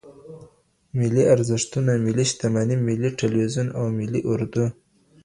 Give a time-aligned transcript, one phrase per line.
[0.99, 4.65] ملي ارزښتونه ملي شتمنې ملي ټلویزیون او ملي اردو